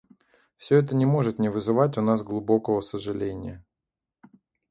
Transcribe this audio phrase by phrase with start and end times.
[0.57, 3.63] Все это не может не вызывать у нас глубокого сожаления.